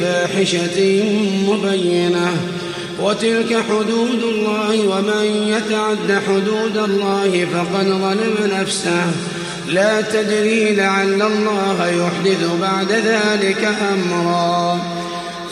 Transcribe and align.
بفاحشة 0.00 1.02
مبينة 1.48 2.30
وتلك 3.02 3.56
حدود 3.68 4.22
الله 4.22 4.88
ومن 4.88 5.52
يتعد 5.56 6.22
حدود 6.28 6.76
الله 6.76 7.46
فقد 7.52 7.84
ظلم 7.86 8.52
نفسه 8.60 9.04
لا 9.68 10.00
تدري 10.00 10.74
لعل 10.74 11.22
الله 11.22 11.88
يحدث 11.88 12.50
بعد 12.60 12.92
ذلك 12.92 13.68
أمرا 13.94 14.78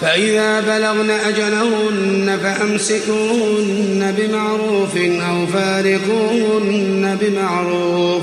فإذا 0.00 0.60
بلغن 0.60 1.10
أجلهن 1.10 2.38
فأمسكوهن 2.42 4.14
بمعروف 4.18 4.96
أو 4.96 5.46
فارقوهن 5.46 7.18
بمعروف 7.20 8.22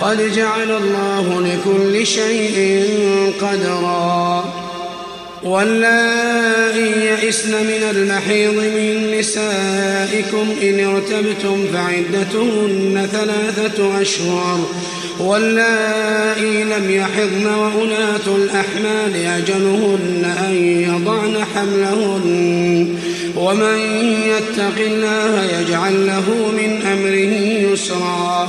قد 0.00 0.32
جعل 0.34 0.70
الله 0.70 1.40
لكل 1.42 2.06
شيء 2.06 2.82
قدرا 3.40 4.44
واللائي 5.44 7.06
يئسن 7.06 7.50
من 7.52 7.82
المحيض 7.90 8.54
من 8.54 9.18
نسائكم 9.18 10.46
إن 10.62 10.84
ارتبتم 10.94 11.64
فعدتهن 11.74 13.08
ثلاثة 13.12 14.02
أشهر 14.02 14.60
واللائي 15.20 16.64
لم 16.64 16.90
يحضن 16.90 17.46
وأولاة 17.54 18.36
الأحمال 18.36 19.16
أجلهن 19.36 20.32
أن 20.48 20.54
يضعن 20.82 21.44
حملهن 21.54 22.94
ومن 23.36 23.78
يتق 24.26 24.80
الله 24.86 25.60
يجعل 25.60 26.06
له 26.06 26.34
من 26.62 26.82
أمره 26.82 27.72
يسرا 27.72 28.48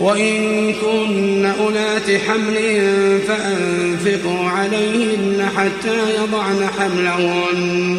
وإن 0.00 0.72
كن 0.72 1.44
أولات 1.60 2.10
حمل 2.28 2.88
فأنفقوا 3.28 4.48
عليهن 4.50 5.48
حتى 5.56 5.98
يضعن 6.16 6.66
حملهن 6.78 7.98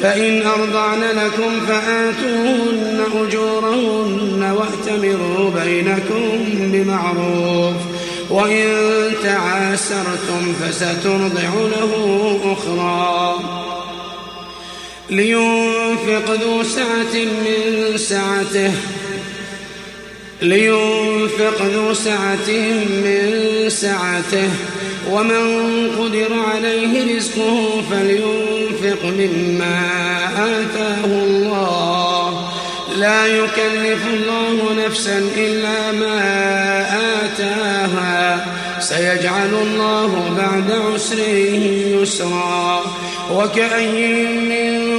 فإن 0.00 0.42
أرضعن 0.46 0.98
لكم 1.00 1.66
فآتوهن 1.68 3.00
أجورهن 3.16 4.56
وأتمروا 4.56 5.50
بينكم 5.64 6.30
بمعروف 6.58 7.76
وإن 8.30 8.64
تعاسرتم 9.22 10.52
فسترضع 10.62 11.50
له 11.54 12.36
أخرى 12.44 13.36
لينفق 15.10 16.34
ذو 16.44 16.62
سعة 16.62 17.14
من 17.22 17.96
سعته 17.96 18.72
لينفق 20.42 21.62
ذو 21.74 21.92
سعة 21.94 22.50
من 23.04 23.44
سعته 23.68 24.48
ومن 25.10 25.44
قدر 25.98 26.26
عليه 26.54 27.16
رزقه 27.16 27.82
فلينفق 27.90 29.02
مما 29.04 29.80
آتاه 30.38 31.04
الله 31.24 32.48
لا 32.98 33.26
يكلف 33.26 34.06
الله 34.14 34.86
نفسا 34.86 35.22
إلا 35.36 35.92
ما 35.92 36.20
آتاها 37.24 38.46
سيجعل 38.80 39.50
الله 39.62 40.32
بعد 40.36 40.72
عسره 40.94 41.28
يسرا 41.94 42.80
وكأي 43.32 44.22
من 44.24 44.93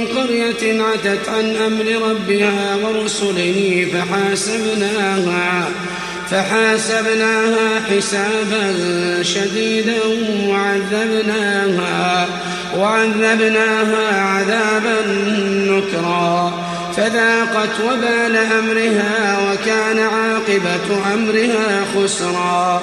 قرية 0.52 0.82
عتت 0.82 1.28
عن 1.28 1.56
أمر 1.56 2.08
ربها 2.10 2.76
ورسله 2.76 3.86
فحاسبناها 3.94 5.68
فحاسبناها 6.30 7.80
حسابا 7.90 8.72
شديدا 9.22 10.00
وعذبناها 10.48 12.28
وعذبناها 12.76 14.20
عذابا 14.22 15.06
نكرا 15.48 16.52
فذاقت 16.96 17.80
وبال 17.86 18.36
أمرها 18.36 19.38
وكان 19.50 19.98
عاقبة 19.98 21.14
أمرها 21.14 21.84
خسرا 21.94 22.82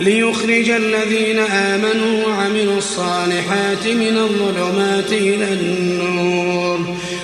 ليخرج 0.00 0.68
الذين 0.70 1.38
آمنوا 1.38 2.26
وعملوا 2.26 2.78
الصالحات 2.78 3.86
من 3.86 4.18
الظلمات 4.18 5.12
إلى 5.12 5.52
النور 5.52 6.80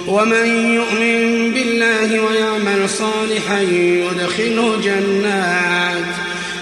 ومن 0.07 0.73
يؤمن 0.75 1.53
بالله 1.55 2.21
ويعمل 2.21 2.89
صالحا 2.89 3.61
يدخله 3.63 4.77
جنات 4.85 6.05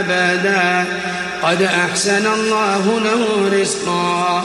أبدا 0.00 0.90
قد 1.42 1.62
أحسن 1.62 2.26
الله 2.26 3.00
له 3.04 3.60
رزقا 3.60 4.44